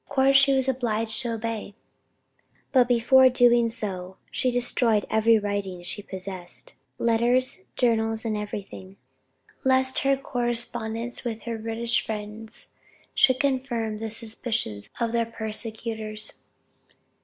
Of 0.09 0.15
course 0.15 0.35
she 0.35 0.55
was 0.55 0.67
obliged 0.67 1.21
to 1.21 1.33
obey, 1.35 1.75
but 2.71 2.87
before 2.87 3.29
doing 3.29 3.69
so 3.69 4.17
she 4.31 4.49
destroyed 4.49 5.05
every 5.11 5.37
writing 5.37 5.83
she 5.83 6.01
possessed, 6.01 6.73
letters, 6.97 7.59
journals, 7.75 8.25
everything, 8.25 8.97
lest 9.63 9.99
her 9.99 10.17
correspondence 10.17 11.23
with 11.23 11.43
her 11.43 11.59
British 11.59 12.03
friends 12.03 12.69
should 13.13 13.39
confirm 13.39 13.99
the 13.99 14.09
suspicions 14.09 14.89
of 14.99 15.11
their 15.11 15.27
persecutors. 15.27 16.41